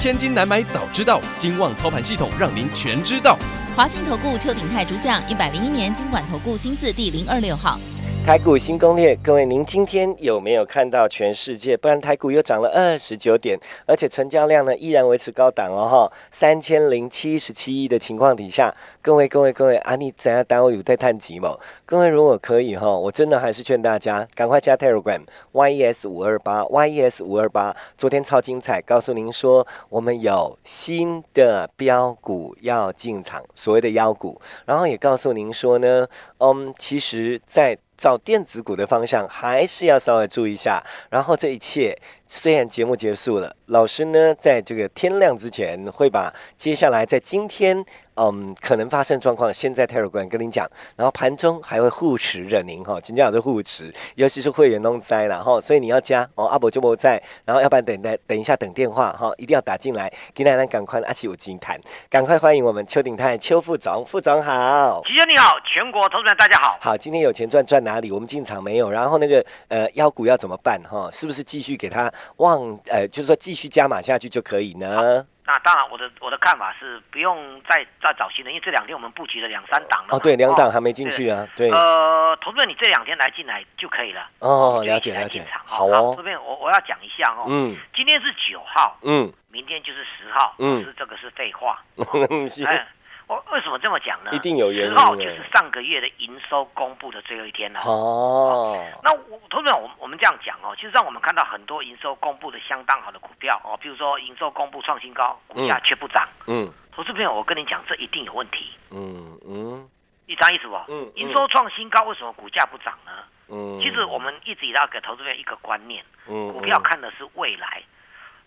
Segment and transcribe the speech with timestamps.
[0.00, 3.38] 千金难买早知道，金旺操盘系统让您全知道。
[3.76, 7.78] 华信投顾邱鼎泰主讲，一百零一年金管投顾新字第零二六号。
[8.26, 11.76] 台股新攻略，各位，您今天有没有看到全世界？
[11.76, 21.58] 不然台股又涨了二十九点，而且成交量呢依然维持高档哦，哈，三千零七十七亿的情况底下，各位各位各位，啊，你怎样单位有在探几毛？
[21.84, 36.06] 各位如果可以哈，我真的还是劝大家赶快加 Telegram YES 五二八 YES 五二八，昨天超精彩，告诉您说我们有新的标股要进场，所谓的妖股，然后也告诉您说呢，
[36.38, 40.82] 嗯，其实，在找电子股的方向还是要稍微注意一下。
[41.10, 42.00] 然后这一切
[42.32, 50.64] 虽然节目结束了，老师呢在这个天亮之前会把接下来在今天嗯可能发生状况先在 Telegram 跟您讲，
[50.94, 65.02] 然后盘中还会护持着您哈，今天老师护持，尤其是会员弄灾了哈，所以你要加哦，阿伯就不在，然后要不然等待等一下等电话哈，一定要打进来，给奶奶赶快阿奇有金谈，赶快欢迎我们邱鼎泰邱副总，副总好。
[65.04, 66.78] 齐兄你好，全国投资人大家好。
[66.80, 68.12] 好，今天有钱赚赚哪里？
[68.12, 68.88] 我们进场没有？
[68.88, 71.10] 然后那个呃腰股要怎么办哈？
[71.10, 75.24] 是不是继续给他望呃，就是说继续加码下去就可以呢？
[75.46, 80.16] 那当然，我的我的看法是不用再再找新的，因为这两天我们布局了两三档了。
[80.16, 81.68] 哦，对，两档还没进去啊，对。
[81.72, 84.28] 呃，投资人你这两天来进来就可以了。
[84.38, 85.44] 哦，了解了解。
[85.64, 87.46] 好哦这边我我要讲一下哦。
[87.48, 90.54] 嗯今天是九号，嗯明天就是十号。
[90.58, 91.82] 嗯是这个是废话。
[92.48, 92.86] 是哎，
[93.30, 94.32] 我为什么这么讲呢？
[94.32, 97.78] 一定有原因十号就是上个月的营收公布的最后一天了。
[97.86, 106.28] 哦，那我投资人，我们我们这样讲哦，其实让我们看到很多营收公布的相当好的股票哦，比如说营收公布创新高，股价却不涨。
[106.48, 109.88] 嗯投资朋友，我跟你讲，这一定有问题，嗯嗯
[110.26, 110.74] 你知道意思不？
[110.88, 113.12] 嗯嗯营收创新高，为什么股价不涨呢？
[113.48, 117.80] 嗯，其实我们一直以来给投资朋友一个观念，嗯股票看的是未来。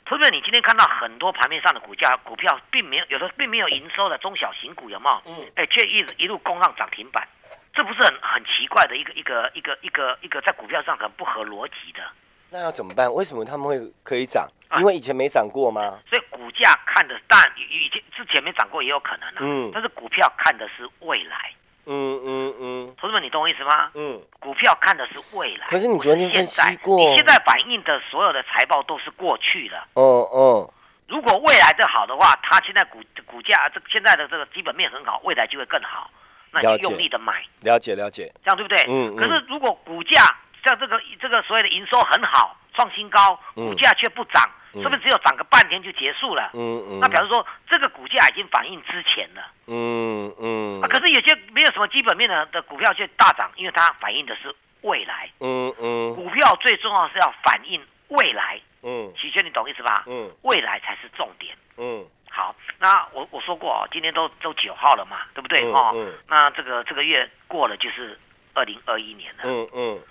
[0.06, 5.22] 投资者，你今天看到很多盘面上的股价，股票并没有有的并没有营收的中小型股，有没有？
[5.26, 7.28] 嗯哎，却一直一路攻上涨停板，
[7.74, 12.04] 这不是很很奇怪的一个一个一个一个一个在股票上很不合逻辑的。
[12.52, 13.12] 那要怎么办？
[13.12, 14.48] 为什么他们会可以涨？
[14.68, 16.00] 啊因为以前没涨过吗？
[16.10, 19.38] 所以股价看的，但以以前之前没涨过也有可能啊。
[19.40, 21.52] 嗯但是股票看的是未来。
[21.86, 22.96] 嗯嗯嗯。
[22.98, 23.92] 同志们，你懂我意思吗？
[23.94, 25.68] 嗯，股票看的是未来。
[25.68, 26.84] 可是你昨天分析现在。
[26.84, 26.98] 过。
[26.98, 29.78] 你现在反映的所有的财报都是过去的。
[29.94, 30.74] 哦哦，
[31.08, 36.10] 如果未来的好的话，它现在股股价这现在的这个基本面很好，未来就会更好，
[36.52, 38.84] 那你就用力的买，了解了解，这样对不对？
[38.88, 39.16] 嗯嗯。
[39.16, 46.52] 可是如果股价像这个这个所谓的营收很好，创新高，嗯股价却不涨，嗯是不是只有涨个半天就结束了？
[46.54, 49.48] 嗯嗯，那表示说这个股价已经反映之前了。
[49.68, 55.30] 嗯嗯啊，可是有些没有什么基本面的的股票却大涨，因为它反映的是未来。
[55.40, 60.04] 嗯嗯股票最重要是要反映未来，嗯齐轩，你懂意思吧？
[60.08, 61.56] 嗯未来才是重点。
[61.78, 65.64] 嗯好，那我我说过哦，今天都都九号了嘛，对不对？
[65.64, 68.20] 嗯哦，嗯那这个这个月过了就是
[68.56, 69.44] 二零二一年了。
[69.46, 70.02] 嗯嗯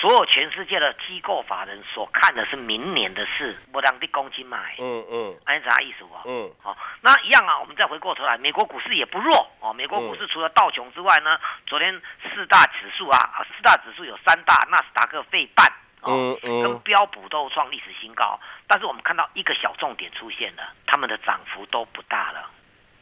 [0.00, 6.14] 所有全世界的机构法人所看的是明年的事，我让你公斤买，嗯嗯按啥意思不？
[6.28, 9.72] 嗯好、那一样啊，我们再回过头来，美国股市也不弱哦。
[9.72, 15.66] 美国股市除了道琼之外呢，昨天四大指数啊，啊四大指数有三大，纳斯达克、费半
[16.02, 18.38] 哦，嗯嗯跟标普都创历史新高。
[18.68, 22.48] 但是我们看到一个小重点出现了，他们的涨幅都不大了，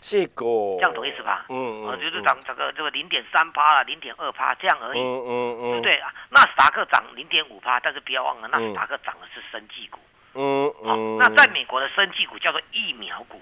[0.00, 0.44] 这个
[0.78, 1.46] 这样懂意思吧？
[1.48, 5.98] 嗯嗯呃，就是涨这个这个零点三趴啦，零点二趴这样而已，嗯嗯嗯对不对？
[5.98, 9.98] 啊纳斯达克涨零点五趴，但是不要忘了，纳斯达克涨的是生技股。
[10.34, 13.40] 嗯好、嗯，那在美国的生技股叫做疫苗股。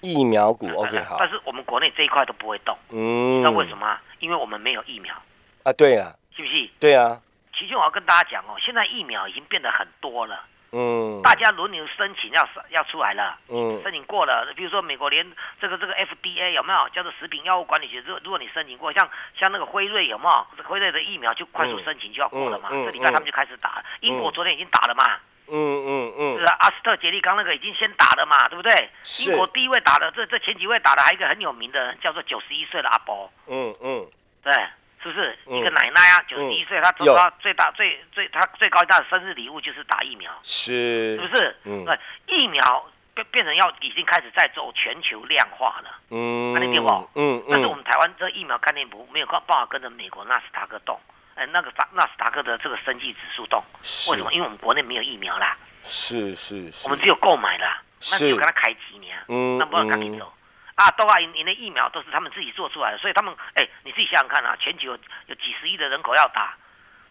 [0.00, 3.98] 疫苗股 OK 好但，是我们国内这一块都不会动，嗯，知道为什么？
[4.20, 5.12] 因为我们没有疫苗，
[5.64, 5.72] 啊？
[5.72, 6.70] 对啊，是不是？
[6.78, 7.20] 对啊，
[7.58, 11.22] 其实我要跟大家讲哦，现在疫苗已经变得很多了，嗯。
[11.22, 13.80] 大家轮流申请要要出来了，嗯。
[13.82, 15.26] 申请过了，比如说美国连
[15.60, 16.88] 这个这个 FDA 有没有？
[16.90, 18.02] 叫做食品药物管理局？
[18.06, 19.08] 如如果你申请过，像
[19.38, 20.46] 像那个辉瑞有没有？
[20.56, 23.84] 这个辉瑞的疫苗就快速申请就要过了嘛，嗯嗯这礼拜他们就开始打了。
[24.00, 25.18] 英国昨天已经打了嘛，
[25.48, 26.38] 嗯嗯嗯。
[26.38, 28.88] 是啊，阿斯特捷利康那个已经先打了嘛，对不对？
[29.02, 29.30] 是。
[29.30, 33.30] 英国第一位打的，这这前几位打的还有一个很有名的，叫做九十一岁的阿伯。
[33.46, 34.06] 嗯嗯。
[34.42, 34.52] 对，
[35.02, 35.58] 是不是、嗯。
[35.58, 36.22] 一个奶奶啊？
[36.28, 37.16] 九十一岁，她有。
[37.16, 41.54] 她最大最最他最高大的生日礼物就是打疫苗，是是不是？
[41.64, 46.00] 嗯对，疫苗变变成要已经开始在走全球量化了。
[46.08, 50.98] 嗯，那你听我嗯但是我嗯，们台湾这疫苗概念不没有办法跟着美国纳斯达克动，
[51.34, 54.32] 哎，那个纳纳斯达克的这个生技指数动，是为什么？
[54.32, 60.32] 因为我们国内没有疫苗啦，是是是，我们只有购买啦，那是只有跟他开几年，嗯那不能赶紧走。
[60.76, 66.54] 啊，都啊，你的疫苗都是他们自己做出来的，所以他们，哎，你自己想想看啊，全球有有几十亿的人口要打，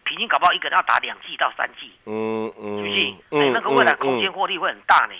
[0.06, 3.42] 平均搞不好一个人要打两季到三季，嗯是不是嗯？
[3.42, 5.14] 哎，那个未来空间获利会很大呢。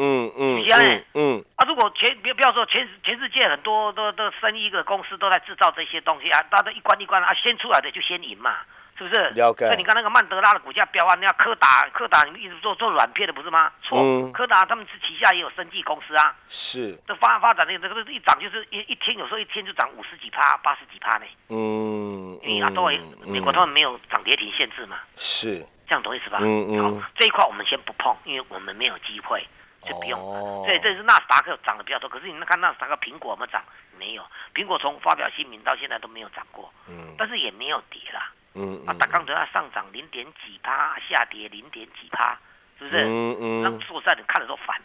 [0.00, 8.58] 嗯嗯嗯嗯啊，如果全别不要说全全世界很多的的生意的公司都在制造这些东西啊，大家一关一关啊，先出来的就先赢嘛，
[8.98, 9.30] 是不是？
[9.30, 13.70] 了解所以你看那个曼德拉的股价飙啊，人家柯达柯达你们一直做做软片的不是吗？
[13.82, 26.38] 错，嗯柯达他们是旗下也有生技公司啊，是，这发发展的这个一涨就是一一天有时候一天就涨五十几趴、八十几趴呢，嗯因为啊都有美国他们没有涨跌停限制嘛，是，这样懂意思吧？
[26.42, 29.46] 嗯嗯好，这一块我们先不碰，因为我们没有机会，
[29.86, 30.18] 就不用。
[30.20, 33.62] 哦对，这是纳斯达克涨的比较多，可是你看纳斯达克苹果有没有涨？
[33.98, 34.22] 没有，
[34.54, 38.30] 苹果从发表新名到现在都没有涨过，嗯但是也没有跌啦。
[38.54, 42.36] 嗯啊，大刚都要上涨零点几趴，下跌零点几趴，
[42.78, 43.04] 是不是？
[43.04, 44.76] 嗯嗯，那说实在的，看了都烦。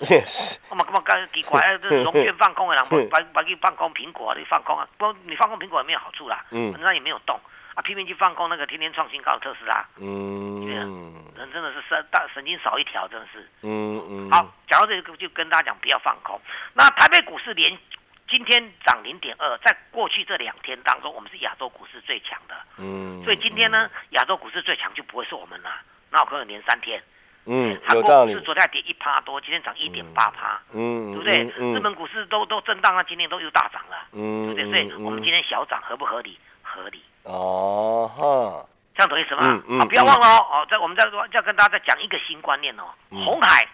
[0.00, 4.88] Yes，，我嘛，我刚奇怪， 这龙卷放空的人，不把把去放空苹果，你放空啊？
[4.96, 7.38] 不，你放空苹果也没有好处啦，嗯那也没有动
[7.74, 10.64] 啊，拼命去放空那个天天创新高的特斯拉，嗯
[11.36, 13.48] 人真的是神大神经少一条，真的是。
[13.62, 16.40] 嗯嗯，好，讲到这个就跟大家讲不要放空。
[16.74, 17.78] 那台北股市连
[18.30, 25.70] 今天涨零点二，在过去这两天当中，我们是亚洲股市最强的，嗯，所以今天呢，亚洲股市最强就不会是我们了。
[26.10, 27.02] 那有可能连三天，
[27.46, 31.52] 嗯，韩有道理国股市，昨天还跌一趴多，今天涨一点八趴，嗯，对不对？
[31.58, 34.88] 嗯日本股市都都震荡啊，今天都又大涨了，嗯对嗯不对？
[34.90, 36.38] 所以我们今天小涨合不合理？
[36.62, 37.02] 合理。
[37.24, 39.40] 哦哈，这样懂意思吗？
[39.42, 40.46] 嗯嗯好，不要忘了哦。
[40.52, 42.84] 哦，在我们再再跟大家再讲一个新观念哦。
[43.10, 43.68] 嗯红海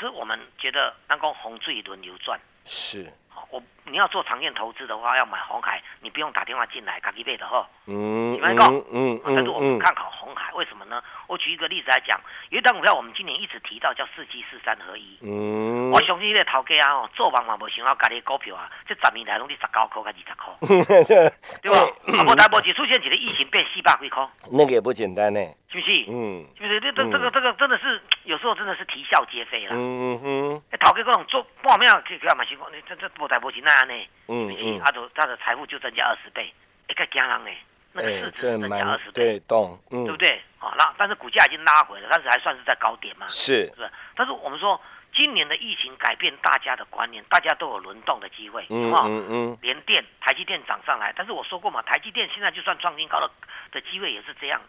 [0.00, 2.40] 是我们觉得那个红最轮流转。
[2.64, 7.66] 是，好，我你要做长线投资的话，要买红海，你不用打电话进来，赶紧背的哈。
[7.86, 11.02] 嗯你们讲嗯嗯但是我们嗯看好红海，为什么呢？
[11.26, 12.20] 我举一个例子来讲，
[12.50, 15.18] 有一档股票我们今年一直提到叫四七四三合一。
[15.22, 21.30] 嗯，我相信这个头家啊，哦，做梦嘛无想到家己的股票啊，这十年来拢是十九块甲二十块， 这
[21.62, 21.78] 对吧？
[22.18, 25.40] 啊，无台无只出现一个疫情变四百几块，那个也不简单呢，
[25.72, 26.04] 是不是？
[26.10, 26.80] 嗯是不是？
[26.80, 29.72] 这这这个这个真的是有时候真的是啼笑皆非了。
[29.74, 33.94] 嗯哼，欸头家可能做半秒去去嘛是讲，你这这无台无钱那样呢，
[34.28, 34.56] 嗯？
[34.58, 36.52] 嗯啊，就他的财富就增加二十倍，
[36.88, 37.50] 一个惊人呢，
[37.92, 40.42] 那个哎市，值增加二十倍，对，懂，嗯，对不对？
[40.58, 43.90] 好，那但是股价已经拉回了，但是还算是在高点嘛，是是，不是？
[44.16, 44.80] 但是我们说
[45.14, 48.92] 今年的疫情改变大家的观念，大家都有轮动的机会，嗯？
[48.92, 53.30] 嗯嗯，联电、台积电涨上来，但是我说过嘛，台积电现在就算创新高的
[53.70, 54.60] 的机会也是这样。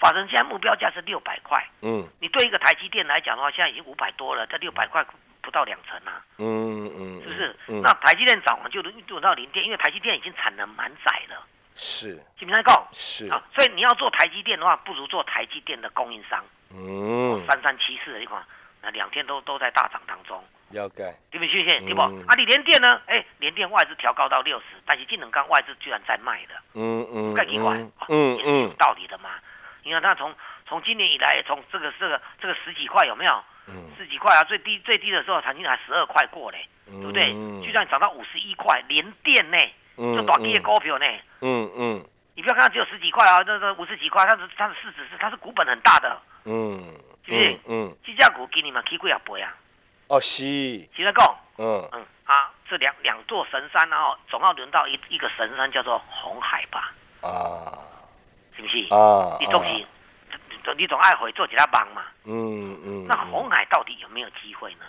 [0.00, 5.04] 法人现在目标价是六百块，嗯你对一个台积电来讲的话，现在已经五百多了，这六百块
[5.48, 7.56] 不到两成啊，嗯嗯，是不是？
[7.68, 11.42] 嗯，那台积电涨完就轮轮到联电，因为台积电已经产能满载了，
[11.74, 18.44] 是基本上够是，啊，所以你要做台积电的话，不如做台积电的供应商，嗯，三三七四的一款，
[18.82, 20.44] 那两天都都在大涨当中。
[20.68, 21.64] 了解，对不对？
[21.64, 22.02] 现对不？
[22.02, 23.00] 嗯啊，你联电呢？
[23.06, 29.30] 哎，联电外资调高到六十，但是金能钢外资居然在卖的，嗯嗯不太奇怪，嗯啊嗯有嗯道理的嘛。
[29.82, 30.34] 你看它从
[30.68, 33.42] 从今年以来，从这个这个这个十几块有没有？
[33.68, 37.32] 嗯，十几块啊，最低最低的时候曾经还十二块过嘞，对对不对？
[37.62, 39.58] 居然涨到五十一块，连电呢，
[39.96, 41.06] 嗯就短期的股票呢。
[41.40, 42.04] 嗯嗯。
[42.34, 46.80] 你不要看它只有十几块啊，这这五十几块，它的它的市值是它是股本很大的，嗯
[47.26, 47.58] 是不是？
[47.66, 49.54] 嗯，这价股给你们 K 贵啊倍啊？
[50.06, 50.44] 哦是，
[50.94, 51.88] 现在讲，嗯。
[51.92, 57.72] 嗯啊，这两两座神山，然后总要轮到一一个神山叫做红海吧，啊。
[58.54, 58.78] 是不是？
[58.94, 59.86] 啊，你总是，
[60.74, 62.02] 你你总爱回做其他帮嘛。
[62.24, 64.84] 嗯嗯，那红海到底有没有机会呢？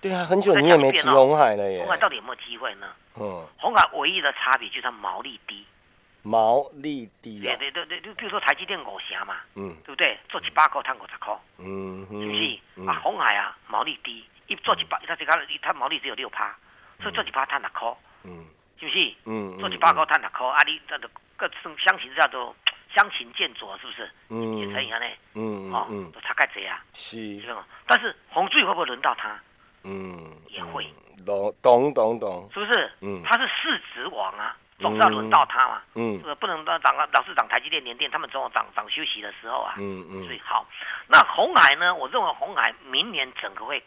[0.00, 2.86] 对啊，很久你也没提红海了耶红，海到底有没有机会呢？
[3.16, 5.64] 嗯，红海唯一的差别就是它毛利低。
[6.22, 10.18] 毛利低对啊，对对对，就比如说台积电五成嘛，嗯对不对？
[10.28, 12.58] 做七八块赚五十块，嗯是不是？
[12.76, 15.32] 嗯啊，红海啊，毛利低，一做一百，它这个
[15.62, 16.54] 它毛利只有六趴，
[17.00, 17.88] 所以做一百赚六块，
[18.24, 18.44] 嗯
[18.78, 19.14] 是不是？
[19.24, 21.50] 嗯，做一百块赚六块，啊，你这个各
[21.82, 22.54] 相形叫做
[22.94, 24.10] 相形见绌，是不是？
[24.28, 27.66] 嗯也可以安尼，嗯哦嗯，都差盖济啊，是是，吧？
[27.86, 29.38] 但是红最会不会轮到他？
[29.84, 30.86] 嗯，也会，
[31.24, 32.92] 懂懂懂懂，是不是？
[33.00, 35.82] 嗯他是市值王啊，总是要轮到他嘛。
[35.94, 39.74] 嗯这个不能让涨啊，老是涨台积电、联电，他们总有涨涨休息的时候啊。
[39.78, 40.66] 嗯嗯，所以好，
[41.06, 41.94] 那红海呢？
[41.94, 43.82] 我认为红海明年整个会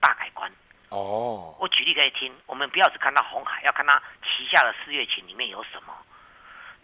[0.00, 0.50] 大改观。
[0.90, 5.92] 哦，我举例给你听，我们不要只看到红海，要看它旗下的四月群里面有什么。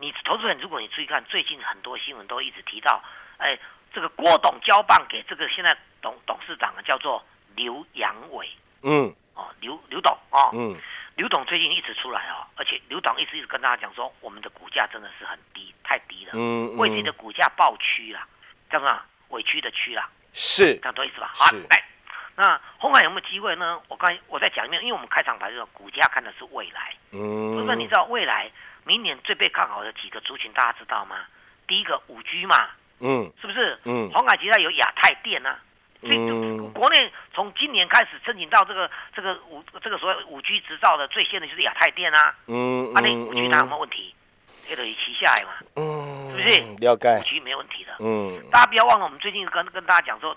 [0.00, 3.02] 你投资人，如果你注意看，最近很多新闻都一直提到，
[3.36, 3.58] 哎，
[3.92, 7.22] 这个郭董交棒给这个现在董董事长啊，叫做
[7.54, 8.48] 刘阳伟。
[8.82, 9.14] 嗯。
[9.34, 10.76] 哦，刘刘董哦，嗯。
[11.16, 18.26] 刘董最近一直出来哦，而且刘董一直一直跟大家讲说，我们的股价真的是很低，太低了，嗯为自己的股价爆区啦，
[18.70, 20.76] 叫什么委屈的屈啦，是。
[20.76, 21.30] 这样懂意思吧？
[21.34, 21.84] 好是，来，
[22.36, 23.78] 那红海有没有机会呢？
[23.88, 28.50] 我刚才我再讲一遍，因为我们开场白的时候，股价看的是未来，嗯，不是你知道未来
[28.84, 31.16] 明年最被看好的几个族群，大家知道吗？
[31.66, 32.68] 第一个五 G 嘛，
[33.00, 33.78] 嗯是不是？
[33.84, 35.58] 嗯红海集团有亚太电啊，
[36.00, 44.14] 所以嗯国内从今年开始申请到这个这个五这个所谓五 G 执照的最先的就是亚太电啊，嗯啊那五 G 它有没有问题？
[44.68, 47.94] 黑等于旗下来嘛，嗯，是不是了解五？G 没问题的。
[48.00, 50.36] 嗯大家不要忘了，我们最近跟跟大家讲说，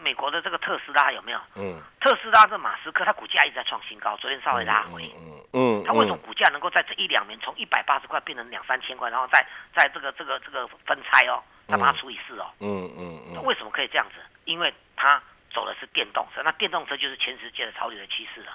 [0.00, 1.40] 美国的这个特斯拉有没有？
[1.56, 5.10] 嗯，特斯拉这马斯克，他股价一直在创新高，昨天稍微拉回。
[5.16, 12.46] 嗯嗯，他为什么股价能够在这一两年从一百八十块变成两三千块，然后再在这个这个这个分拆哦，再把它除以四哦？
[12.60, 14.16] 嗯嗯嗯那为什么可以这样子？
[14.44, 18.52] 因为它走的是电动车，那电动车就是全世界的潮流的趋势了。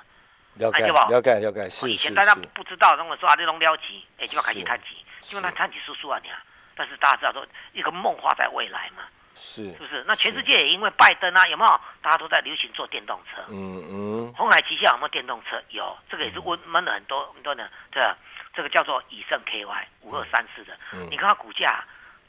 [0.56, 6.38] 了解哎对吧了解了解，是是以前大家，不知道，那么说啊，这种了急，哎，就要开始是探级，就那探级叔叔啊你啊。
[6.76, 9.04] 但是大家知道说，一个梦画在未来嘛，
[9.36, 9.72] 是。
[9.74, 10.04] 是不是？
[10.08, 11.80] 那全世界也因为拜登啊，有没有？
[12.02, 13.42] 大家都在流行坐电动车。
[13.50, 14.34] 嗯嗯。
[14.34, 15.62] 红海旗下有没有电动车？
[15.70, 17.70] 有，这个也是温闷了很多很多人。
[17.92, 18.16] 对啊。
[18.56, 21.84] 这个叫做以盛 KY 五二三四的，嗯你看它股价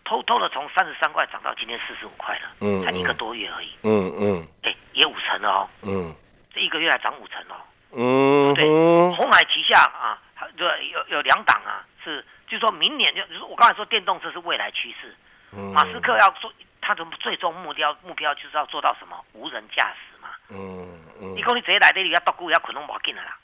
[0.07, 4.49] 偷偷的从三十三块涨到今天四十五块了，嗯才一个多月而已，嗯嗯。
[4.63, 6.15] 哎，也五成了哦，嗯。
[6.55, 7.61] 这一个月还涨五成哦。
[7.93, 15.15] 嗯对嗯红海旗下啊，它这有有两档啊，是就是说明年就就是我刚才说电动车是未来趋势，
[15.53, 16.51] 嗯，马斯克要做
[16.85, 20.29] 他的最终目标目标就是要做到什么无人驾驶嘛。
[20.51, 20.87] 嗯
[21.19, 23.37] 嗯你讲你直接来这里要到股要可能冇紧的啦，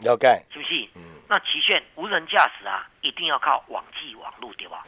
[0.00, 0.88] 了解，是不是？
[0.94, 4.82] 嗯那期限无人驾驶啊，一定要靠网际网路对吧？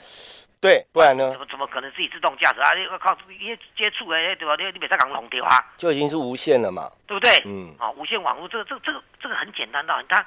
[0.61, 2.75] 对，不然呢怎么怎么可能自己自动驾驶啊？
[2.75, 4.55] 你要靠一接触哎对吧？
[4.59, 7.43] 你你别再讲弄对啊，就已经是无线了嘛，对不对？
[7.47, 10.25] 嗯啊，无线网络这个这个这个这个很简单的，它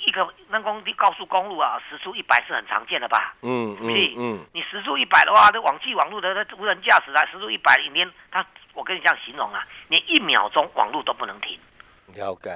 [0.00, 3.34] 一一个那公高速公路啊，时速一百是很常见的吧？
[3.42, 11.58] 嗯嗯嗯你时速一百的话，这网际网络的那无人驾驶啊，时速一百，你连它，我跟你这样形容啊，连一秒钟网络都不能停，
[12.14, 12.50] 了解，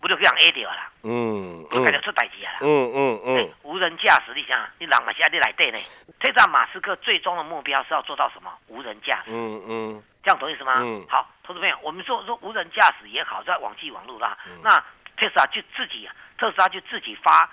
[0.00, 2.58] 不就这样 A 掉啦，嗯就开始嗯出代志啊啦。
[2.62, 5.78] 嗯嗯哎嗯，无人驾驶，你想，你人嘛是在你来对呢？
[6.20, 8.52] 特斯拉马斯克最终的目标是要做到什么？
[8.66, 10.74] 无人驾驶，嗯嗯这样懂意思吗？
[10.78, 14.76] 嗯好，投资朋友，我们说说无人驾驶也好，在网际网络啦，嗯那
[15.16, 17.50] 特斯拉就自己，特斯拉就自己发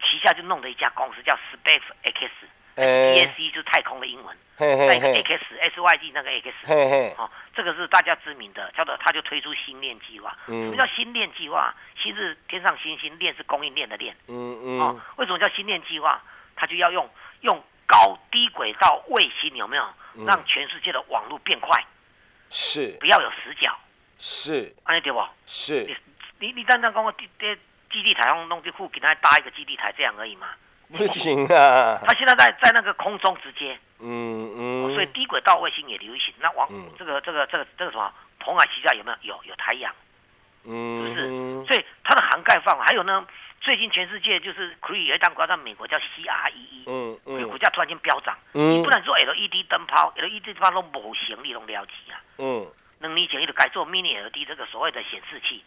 [0.00, 2.30] 旗下就弄了一家公司叫 Space X。
[2.76, 10.36] 哎 ESC 就是太空的英文，嘿那个 X S Y D 那个 X，哦，这个是大家知名的，叫做他就推出星链计划。
[10.48, 10.64] 嗯。
[10.64, 11.72] 什么叫星链计划？
[12.02, 14.12] 星是天上星星，链是供应链的链。
[14.26, 14.80] 嗯嗯。
[14.80, 16.20] 哦嗯，为什么叫星链计划？
[16.56, 17.08] 它就要用
[17.42, 19.88] 用高低轨道卫星有没有？
[20.16, 20.26] 嗯。
[20.26, 21.80] 让全世界的网络变快，
[22.50, 22.96] 是。
[22.98, 23.72] 不要有死角，
[24.18, 24.74] 是。
[24.82, 25.24] 安尼对不？
[25.46, 25.84] 是。
[25.84, 27.14] 你，你你单单讲我
[27.94, 30.48] 基地台上弄这附近还搭一个基地台这样而已嘛？
[30.90, 36.34] 不行啊，它现在在在那个空中直接，嗯嗯，所以低轨道卫星也流行。
[36.40, 39.34] 那往、嗯这个这个这个这个什么蓬海旗下有没有？
[39.36, 39.92] 有有太阳，
[40.64, 41.26] 是不嗯是？
[41.30, 43.24] 嗯所以它的涵盖范围还有呢。
[43.60, 48.36] 最近全世界就是可以有一档股票在美国叫 CREE，嗯嗯股价突然间飙涨。
[48.52, 52.20] 嗯你不能做 LED 灯泡，LED 灯泡都无行，你拢了解啊。
[52.36, 52.66] 嗯
[53.00, 55.64] 两年前伊就改做 Mini LED 这个所谓的显示器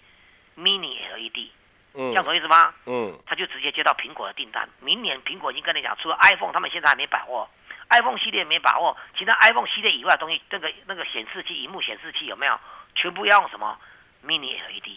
[0.56, 1.50] ，Mini LED，
[1.98, 2.74] 嗯这样懂意思吗？
[2.86, 4.70] 嗯他就直接接到苹果的订单。
[4.82, 7.50] 明年苹果已经跟你讲，除了 iPhone，他们现在还没把握
[7.90, 12.60] ，iPhone 系列没把握，其他 iPhone 系列以外的东西，那个那个显示器、荧幕显示器有没有？
[12.96, 13.78] 全部要用什么
[14.26, 14.90] Mini LED？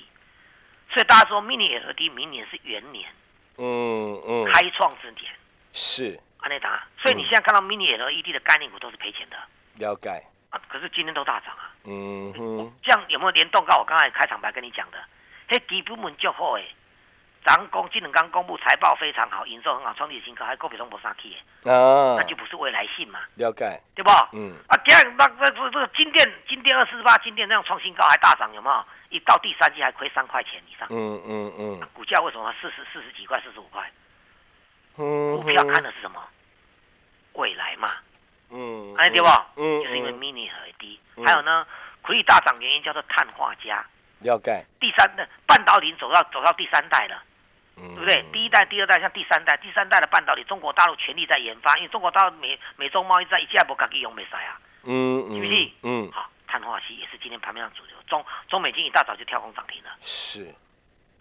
[0.92, 3.08] 所以大家说 Mini LED 明年是元年
[3.56, 5.32] 嗯嗯，开创之年，
[5.72, 6.82] 是安内达。
[7.00, 9.36] 所以你现在看到 Mini LED 的概念股都是赔钱的
[9.76, 10.10] 了解，
[10.50, 11.72] 啊，可是今天都大涨啊。
[11.84, 14.98] 嗯哼，这样有没有联动到我刚才开场白跟你讲的？
[15.48, 16.64] 嘿基本面就好诶，
[17.44, 24.10] 咱公这两刚公布财报非常好，营收很好，创历史新高，还股票都无啥去的，啊那就不是未来性嘛，了解，对不？
[24.32, 28.84] 嗯啊，第二那那这这个金店金店二四八金店那样创新高还大涨，有没有？
[29.08, 33.90] 一到第三季还亏三块钱以上，嗯嗯嗯股价为什么四十四十几块、四十五块？
[34.96, 36.22] 嗯，股票看的是什么？
[37.32, 37.88] 未来嘛，
[38.50, 39.26] 嗯，哎对不？
[39.56, 41.66] 嗯，就是因为嗯 mini 很低，嗯还有呢，
[42.02, 43.82] 可以大涨原因叫做碳化镓。
[44.20, 47.22] 了解，第三的半导体走到走到第三代了。
[47.80, 48.24] 对对不对？
[48.32, 54.58] 第一代、第二代，像第三代，第三代的半导体，中国大陆全力在研发，因为中国大陆美美中贸易战一下不敢用没使啊。
[54.84, 60.44] 嗯嗯，是不是嗯，好，碳化硅也是今天盘面上主流，中中美金一大早就跳空涨停了，是，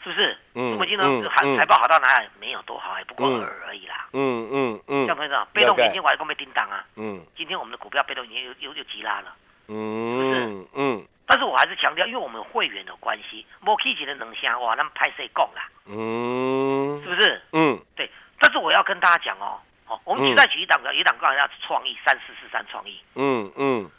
[0.04, 0.38] 是不是？
[0.54, 2.28] 嗯中美金呢嗯，财嗯财报好到哪里？
[2.40, 4.08] 没有多好，也不过嗯尔而已啦。
[4.14, 5.46] 嗯嗯嗯这样，同意吗？
[5.54, 9.36] 被动元件我还跟被叮当啊，嗯今天我们的股票被动已经又又又急拉了，
[9.68, 15.70] 嗯嗯，但是我还是强调，因为我们会员的关系，莫 K 起的能箱哇，那么拍谁供啦？
[15.86, 17.00] 嗯。
[17.04, 17.40] 是不是？
[17.52, 17.80] 嗯。
[17.96, 18.10] 对。
[18.40, 23.92] 但是我要跟大家讲哦，哦，我们举再举一档个，一档刚才要创意三四四三创意，嗯嗯。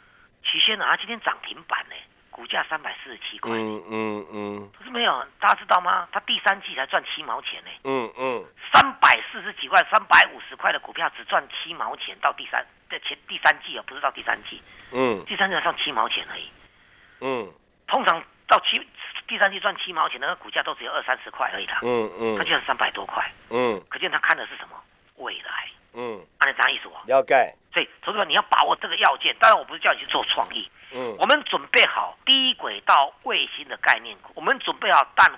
[0.43, 1.95] 旗轩呢，它今天涨停板呢，
[2.31, 4.71] 股价三百四十七块，嗯嗯嗯。
[4.77, 6.09] 可是没有，大家知道吗？
[6.11, 8.43] 它第三季才赚七毛钱呢，嗯嗯。
[8.73, 14.61] 三百四十几块、三百五十块的股票只赚七毛钱，到第三在前第三季啊，不是到第三季，
[14.91, 15.23] 嗯。
[15.25, 16.51] 第三季才赚七毛钱而已。
[17.21, 17.47] 嗯
[17.87, 18.85] 通常到七
[19.27, 24.75] 第三季赚七毛钱，那个股价都只有二三十块而已啦，嗯嗯它就是三百多块，嗯可见他看的是什么？
[25.17, 26.99] 未来，嗯，按照这样意思哦。
[27.07, 27.53] 要盖。
[27.71, 29.33] 所以，投资者你要把握这个要件。
[29.39, 35.31] 当然，我不是叫你去做创意，嗯我们准备好低轨道卫星的概念股，我们准备好淡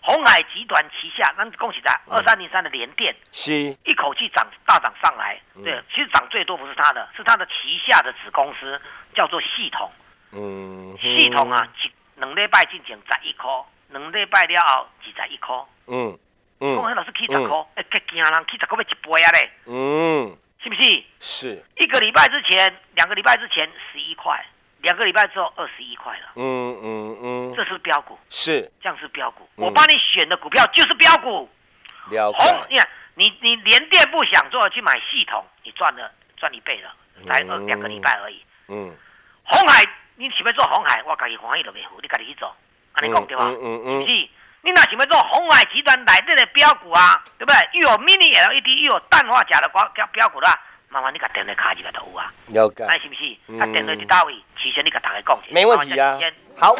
[0.00, 3.52] 红海集团旗下，那恭喜在二三零三的联电，是
[3.84, 5.40] 一口气涨大涨上来。
[5.54, 8.80] 嗯对，其实涨最多不是他的，是他的旗下的子公司
[9.14, 9.92] 叫做系统。
[10.36, 13.50] 嗯系统啊，一两礼拜进前十一块，
[13.88, 15.56] 两礼拜了后二十一块。
[15.86, 16.18] 嗯
[16.58, 20.36] 讲嗯迄老师起十块，哎，给惊人起十块要一倍啊嘞，嗯。
[20.62, 21.04] 是不是？
[21.20, 21.64] 是。
[21.76, 24.44] 一个礼拜之前，两个礼拜之前十一块，
[24.80, 27.54] 两个礼拜之后二十一块了，嗯嗯嗯。
[27.54, 28.68] 这是标股，是。
[28.80, 29.48] 这样是标股。
[29.56, 29.64] 嗯。
[29.64, 31.48] 我帮你选的股票就是标股，
[32.10, 36.92] 了红，你看你你连电不想做，去买系统，你赚了赚一倍了，
[37.26, 37.66] 才二嗯。
[37.66, 38.42] 两个礼拜而已。
[38.68, 38.92] 嗯。
[39.44, 39.84] 红海，
[40.16, 42.54] 你想要做红海，我家己欢喜都袂好，你家己去做，
[42.92, 43.44] 安尼讲对吧？
[43.44, 44.28] 嗯嗯嗯是不是？
[44.62, 47.56] 你若想要做红海集团内底的标股啊，对不对？
[47.74, 50.58] 又有 mini LED，又有氮化钾的标标标股啦，
[50.88, 52.84] 麻烦你甲电话卡入来都有啊，了解。
[52.86, 53.36] 哎，是不是？
[53.48, 56.18] 嗯啊，电话伫到位，提前你甲大家讲没问题啊。
[56.58, 56.74] 好。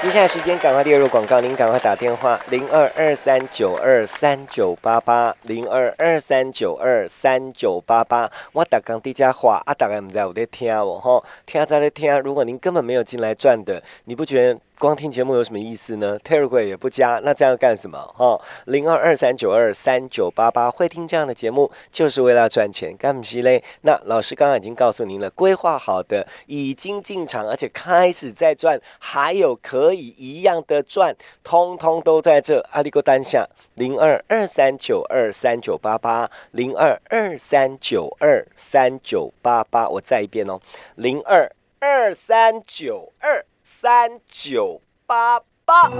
[0.00, 8.30] 接下来时间赶快列入广告，您赶快打电话零二二三九二三九八八零二二三九二三九八八。
[8.52, 12.16] 我打刚低家话啊，大概唔知有在听我吼，听在在听。
[12.20, 17.98] 如果您根本没有进来转的，你不觉得光听节目有什么意思呢？Telegram 也不加，那这样干什么？
[18.16, 23.62] 哈，零二二三九二三九八八，会听这样的节目就是为了赚钱，干不起嘞？
[23.82, 32.64] 那老师刚刚已经告诉您了，规划好的已经进场，而且开始在赚，还有可以一样的赚，通通都在这。
[32.70, 40.60] 阿里哥单下零二二三九二三九八八零二二三九二三九八八，我再一遍哦，
[40.94, 45.90] 零二二三九二三九八八。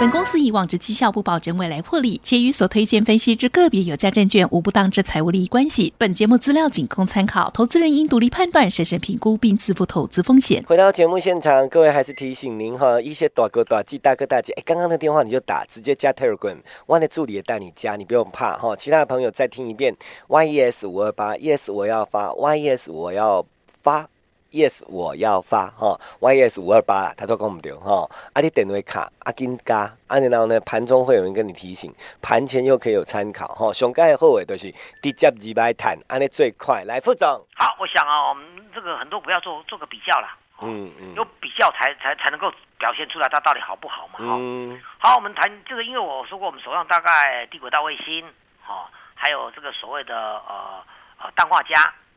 [0.00, 5.94] 本公司以往之绩效不保证未来获利，且与所推荐分析之个别有价证券无不当之财务利益关系。
[5.96, 10.64] 本节目资料仅供参考，投资人应独立判断、审慎评估并自负投资风险。
[10.66, 18.74] 回到节目现场，各位还是提醒您哈，一些大哥大姐、大哥大姐，哎，刚刚的电话你就打，直接加 Telegram，我的助理也带你加，你不用怕哈。
[18.74, 19.96] 其他的朋友再听一遍
[20.28, 23.46] ，yes 五二八，yes 我要发，yes 我要
[23.80, 24.08] 发。
[24.52, 28.06] Yes，我要发哈，YS 五二八啦，他都讲唔对哈。
[28.34, 33.72] 啊，你电话卡啊紧加，啊然后呢，盘中会有人跟你提醒，盘前又可以有参考哈。
[33.72, 36.84] 上盖后尾都是直接二百谈，安尼最快。
[36.84, 48.28] 来，副总，好，我想啊，我们这个很多股票做做个比较啦，哦嗯嗯有比较才才才能够表现出来它到底好不好嘛，哈、嗯好，我们谈这个，因为我说过，我们手上大概低轨道卫星，
[48.68, 48.84] 哦，
[49.14, 50.84] 还有这个所谓的呃
[51.22, 51.74] 呃氮化镓，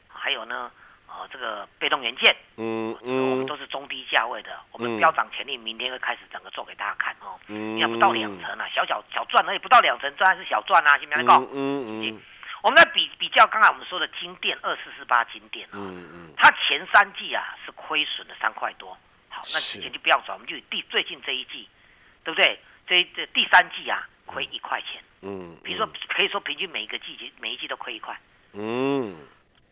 [0.09, 0.69] 还有呢
[1.07, 3.31] 呃这个被动元件，嗯嗯。
[3.31, 4.81] 我们嗯都是中低价位的，我嗯。
[4.81, 7.39] 们标涨潜力，明天会开始整个做给大家看哦。
[7.47, 7.77] 嗯。
[7.77, 11.25] 因为不到两成啊，小小小赚而已，不到两成，这还是小赚啊，行不行？
[11.27, 12.21] 讲、嗯嗯
[12.61, 16.33] 我们在比比较刚才我们说的金店二四四八金店啊，嗯嗯。
[16.35, 18.91] 它前三季啊是亏损了三块多，
[19.29, 19.77] 好，那是。
[19.77, 21.67] 之前就不要转，我们就以第最近这一季，
[22.23, 22.59] 对不对？
[22.87, 28.15] 这一这第三季啊亏一块钱，嗯，比如说可以说平均每一个季节每一季都亏一块，
[28.53, 29.15] 嗯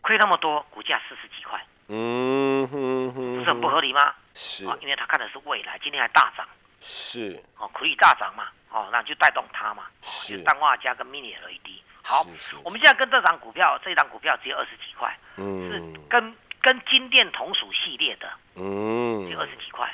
[0.04, 4.14] 亏那么多，股价四十几块，嗯哼哼，不是很不合理吗？
[4.36, 4.68] 是。
[4.68, 6.46] 啊，因为他看的是未来，今天还大涨，
[6.80, 7.42] 是。
[7.58, 10.38] 哦，可以大涨嘛，哦，那就带动它嘛，哦，是。
[10.38, 11.82] 就氮化镓跟 mini LED。
[12.04, 15.72] 好是是，我们现在跟这档股票，这一档股票只有二十几块，嗯。
[15.72, 19.26] 是嗯跟跟金店同属系列的，嗯。
[19.26, 19.90] 只有二十几块，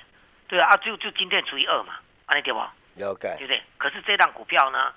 [0.47, 2.59] 对啊，啊就就金店除以二嘛，安利对不？
[2.95, 3.63] 了对解不对？
[3.77, 4.91] 可是这档股票呢，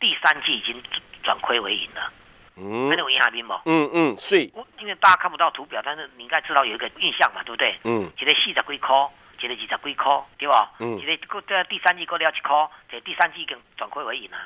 [0.00, 0.82] 第三季已经
[1.22, 2.12] 转亏为盈了，
[2.56, 3.54] 嗯那你有印象不？
[3.66, 7.74] 嗯嗯是我因为大家看不到图表，但是你应该知道有一个印象嘛，对不对？
[7.84, 10.72] 嗯一个四十几块，一个二十几块，对吧？
[10.80, 14.38] 嗯一个个第三季过了一块，这第三季已经转亏为盈啊，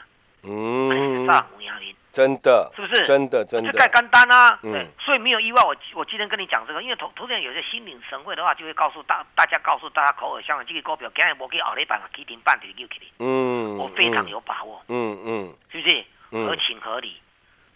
[0.43, 3.05] 嗯上有影面， 真的是不是？
[3.07, 5.63] 真的真这太的简单啦、嗯对，所以没有意外。
[5.63, 16.05] 我我今天跟你讲这个，因为投投资人有些心领神会的话，就会告诉大大家告诉大家口耳相传，这个股票今日无去后日板啊，起停板就溜起来，嗯我非常有把握，嗯嗯是不是？
[16.33, 17.17] 嗯合情合理，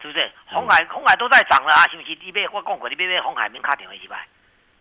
[0.05, 0.31] 是不是？
[0.47, 2.15] 红海红海都在涨了啊，是不是？
[2.23, 4.21] 你别我讲过，你别别红海免卡电话是吧，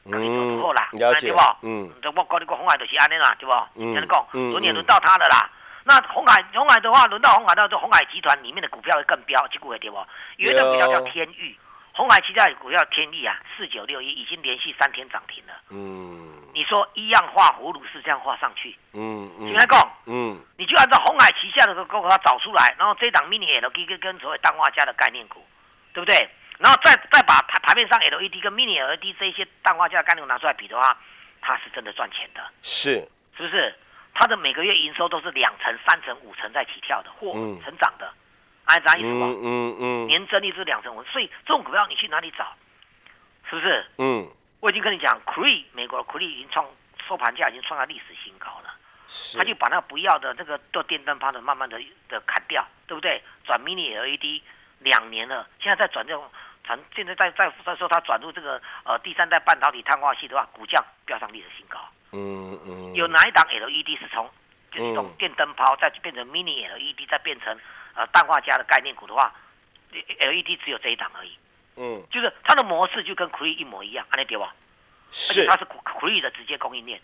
[0.05, 1.39] 嗯好啦，了解对不？
[1.61, 3.53] 嗯我讲你讲，红海就是安尼啦，对不？
[3.75, 5.49] 嗯跟你讲，嗯轮也轮到他的啦。
[5.85, 9.97] 那红海红海的话，轮到红海，那就红海集团里面的股票会更飙，这股会对不？
[10.37, 11.57] 有一种股票叫天域，
[11.93, 15.53] 红海旗下的股票天利啊，四九六一已经连续三天涨停了。
[15.69, 16.41] 嗯。
[16.53, 19.45] 你说一样画葫芦是这样画上去，嗯嗯。
[19.47, 20.39] 听来讲，嗯。
[20.57, 25.45] 你就按照红海旗下的股它找出来，然后这档 mini LED 跟跟所谓氮化镓的概念股，
[25.93, 26.29] 对不对？
[26.59, 30.97] 然后再再把台台面上 LED 跟 mini LED 这一些氮化镓的概念股拿出来比的话，
[31.41, 33.07] 它是真的赚钱的，是。
[33.37, 33.75] 是不是？
[34.15, 37.59] 它的每个月营收都是两成、三成、五成在起跳的，或嗯。
[37.63, 38.13] 成长的，
[38.65, 39.25] 按啥意思不？
[39.25, 42.53] 嗯嗯嗯年增率是两成五，所以这种股票你去哪里找？
[43.49, 43.85] 是不是？
[43.97, 44.27] 嗯
[44.61, 46.65] 我已经跟你讲，Cree 美国的 Cree 已经创
[47.07, 48.73] 收盘价已经创下历史新高了。
[49.05, 53.21] 是他就把那个不要的那个做电灯泡的慢慢的的砍掉，对不对？
[53.45, 54.41] 转 mini LED
[54.79, 56.23] 两年了，现在在转这种
[56.63, 61.77] 转，现在在在在说他转入这个呃第三代半导体碳化系的话，股价飙上历史新高。
[62.13, 64.29] 嗯嗯有哪一档 LED 是从
[64.71, 67.59] 就是这种嗯电灯泡再变成 mini LED 再变成
[67.95, 69.33] 呃氮化镓的概念股的话
[69.91, 71.37] ，LED 只有这一档而已，
[71.77, 74.43] 嗯就是它的模式就跟 Cree 一模一样，安利对不？
[74.43, 74.51] 而
[75.09, 76.99] 且是它是 Cree 的直接供应链，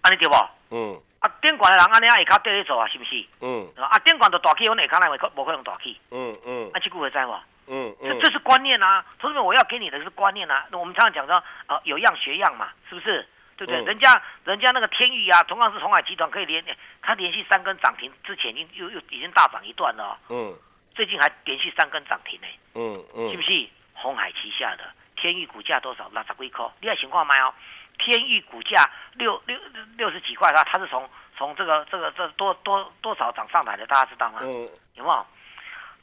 [0.00, 0.34] 安利对不？
[0.70, 3.24] 嗯啊，电管的人安尼啊下骹对你做啊，是不是？
[3.40, 7.32] 嗯啊，电管都大起，阮下骹来可无可能大起，嗯嗯啊，这句会知无？
[7.68, 10.66] 嗯嗯这这是观念啊，同志们，我要给你的是观念啊。
[10.70, 13.28] 那我们常常讲说，呃，有样学样嘛，是不是？
[13.66, 13.84] 对不对？
[13.84, 16.64] 嗯人家人家那个天宇啊，同样是红海集团，可以连
[17.00, 20.58] 它连续三根涨停，之前已经又又已经大涨一段了、哦，嗯
[20.94, 23.68] 最近还连续三根涨停呢，嗯嗯是不是？
[23.94, 26.08] 红海旗下的天宇股价多少？
[26.08, 27.54] 六十几块，你要情况买哦。
[27.98, 29.56] 天域股价六六
[29.96, 34.40] 六十几块，它它是从从这个这个这多多多少涨上来的，大家知道吗？
[34.42, 35.26] 嗯有没有？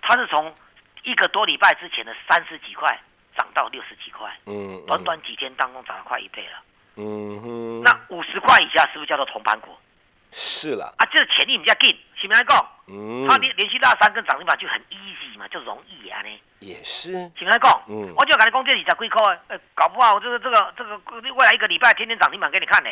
[0.01, 0.55] 它是从
[1.03, 2.97] 一个多礼拜之前的三十几块
[3.35, 6.61] 涨到六十几块，嗯短短几天当中涨了快一倍了。
[6.99, 9.69] 嗯哼那五十块以下是不是叫做铜板股
[10.31, 11.05] 是啦啊？
[11.11, 12.63] 这个潜力比较近，是不是来讲？
[12.87, 17.81] 嗯它连连续拉三根涨停板就很 easy 嘛，就容易啊呢，也是是不是来讲？
[17.87, 20.99] 嗯我就跟你讲这二十几块，呃，搞不好这个这个这个
[21.33, 22.89] 未来一个礼拜天天涨停板给你看呢，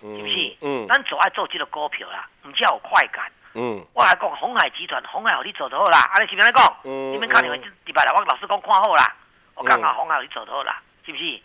[0.00, 0.56] 是不是？
[0.62, 3.30] 嗯咱做爱做这个股票啦，唔叫有快感。
[3.54, 6.76] 嗯我来讲，红海集团，红海有你做得好啦，啊，你是不是来讲？
[6.84, 9.14] 嗯你们看你们礼拜啦，我老师讲看好啦，
[9.54, 11.40] 我刚好嗯红海有你做得好啦，是不是？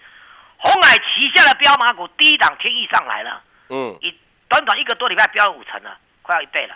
[0.64, 6.76] 红海旗下的标马股第一档天意上来了，嗯一短短一个多礼拜飙了五成了，快要一倍了。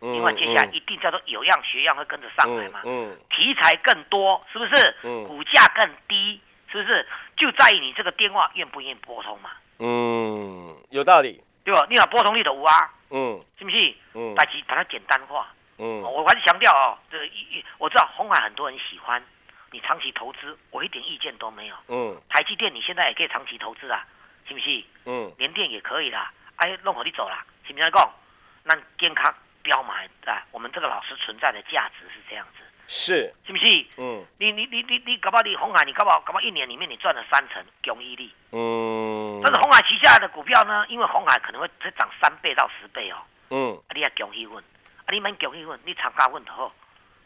[0.00, 2.80] 嗯因为接下来一定叫做有样学样，会跟着上来嘛。
[2.84, 4.96] 嗯题材更多，是不是？
[5.04, 6.40] 嗯股价更低，
[6.72, 7.06] 是不是？
[7.36, 11.86] 就在于你这个电话愿不愿意拨通嘛，嗯有道理对吧？
[11.88, 13.94] 你有拨通率的有啊，嗯是不是？
[14.14, 15.46] 嗯把其把它简单化。
[15.78, 19.22] 嗯我还是强调哦，这一我知道红海很多人喜欢，
[19.72, 21.74] 你长期投资，我一点意见都没有。
[21.88, 22.20] 嗯。
[22.28, 24.06] 台积电你现在也可以长期投资啊，
[24.46, 24.84] 是不是？
[25.06, 25.32] 嗯。
[25.38, 28.08] 联电也可以啦，哎，弄好你走啦，是不是来讲？
[28.64, 33.32] 那健康标买啊，我们这个老师存在的价值是这样子，是。
[33.46, 33.66] 是不是？
[33.96, 34.24] 嗯。
[34.38, 39.40] 你你你你你搞不好你红海，你搞不好搞不好一年里面你赚了三成公益力，嗯。
[39.42, 43.16] 但是红海旗下的股票呢，因为红海可能会再涨三倍到十倍哦，
[43.50, 43.72] 嗯。
[43.88, 44.62] 啊，你要恭喜问，
[45.06, 46.72] 啊，你们恭喜问，你参加问就好，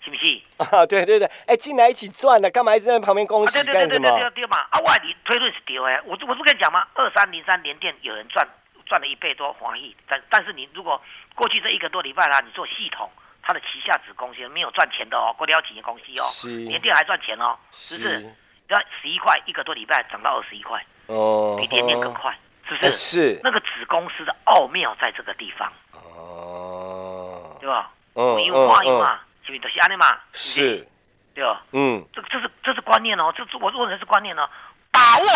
[0.07, 0.41] 是不是？
[0.63, 4.59] 啊 对对对哎进来一起赚的干嘛一直在旁边恭啊，喜对对对对对对对嘛！
[4.71, 6.87] 啊，我你推论是对的，我我不跟你讲吗？
[6.95, 8.47] 二三零三连电有人赚
[8.87, 11.01] 赚了一倍多，黄奕，但但是你如果
[11.35, 13.11] 过去这一个多礼拜啦，你做系统，
[13.43, 18.23] 它的旗下子公司没有赚钱的哦，过了几年公司哦，是连电还赚钱哦，是不是？
[18.69, 22.33] 要十一块一个多礼拜涨到二十一块，哦比连电更快，
[22.69, 23.33] 是不哎是？
[23.33, 27.91] 是那个子公司的奥妙在这个地方，哦对吧？
[28.15, 30.19] 嗯因为花因嘛，是不是都是安尼嘛？
[30.33, 30.87] 是
[31.35, 31.63] 对吧？
[31.73, 34.49] 嗯这这是这是观念哦，这是我认为是观念哦，
[34.91, 35.27] 把握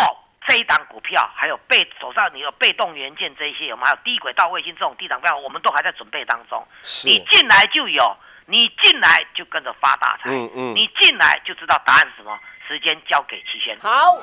[0.48, 3.86] 这一档股票，还有被手上你有被动元件这一些有没有？
[3.86, 6.66] 还有低轨道卫星这种低档票，我们都还在准备当中。
[6.82, 12.38] 是你进来就有，你进来就跟着发大财，嗯嗯你进来就知道答案是什么。
[12.66, 13.76] 时间交给齐轩。
[13.80, 14.16] 好。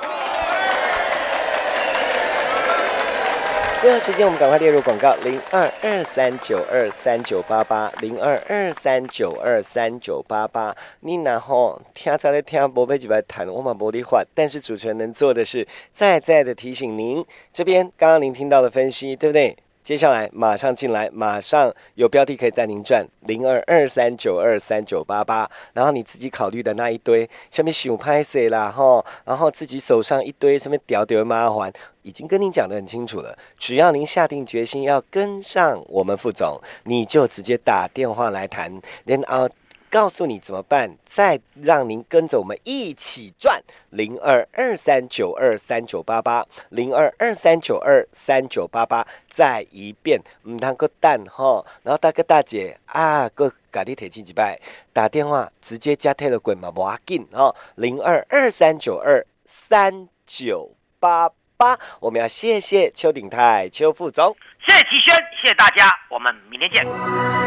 [3.79, 10.75] 最后时间，我们赶快列入广告：零二二三九二三九八八，零二二三九二三九八八。
[11.01, 14.23] 你然后听才在听，无被几百谈，我嘛无力话。
[14.33, 19.55] 但是主持人能做的是，再再的提醒您，这边刚刚您听到的分析，对不对？
[19.87, 31.71] 接下来马上进来，马上有标题可以带您赚零二二三九二三九八八，然后你自己考虑的那一堆，下面想拍谁啦吼，然后自己手上一堆什么屌屌麻烦，
[32.01, 33.37] 已经跟您讲得很清楚了。
[33.57, 39.53] 只要您下定决心要跟上我们副总，你就直接打电话来谈，，then out
[39.89, 43.61] 告诉你怎么办，再让您跟着我们一起赚。
[43.89, 54.59] 零二二三九二三九八八，零二二三九二三九八八，再一遍，唔通个蛋吼，然后大哥大姐啊，个家己提起几拜，
[54.93, 64.35] 打电话直接加 Telegram 嘛，无要紧哦，零二二三九二三九八八，我们要谢谢邱鼎泰邱副总。
[64.67, 67.46] 谢谢齐轩，谢谢大家，我们明天见。